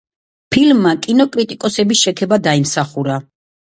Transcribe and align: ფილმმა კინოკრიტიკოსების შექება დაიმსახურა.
ფილმმა 0.55 0.93
კინოკრიტიკოსების 1.03 2.01
შექება 2.07 2.43
დაიმსახურა. 2.49 3.21